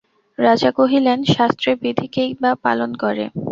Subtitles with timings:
[0.37, 3.25] রাজা কহিলেন, শাস্ত্রে বিধি কেই বা পালন করে।